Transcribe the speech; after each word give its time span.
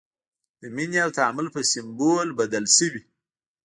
د 0.61 0.63
مینې 0.75 0.99
او 1.05 1.09
تعامل 1.17 1.47
په 1.55 1.61
سمبول 1.71 2.27
بدل 2.39 2.65
شوی. 2.75 3.01